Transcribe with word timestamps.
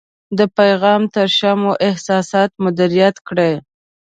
د 0.37 0.39
پیغام 0.57 1.01
تر 1.13 1.27
شا 1.37 1.51
مو 1.61 1.71
احساسات 1.87 2.51
مدیریت 2.63 3.15
کړئ. 3.27 3.53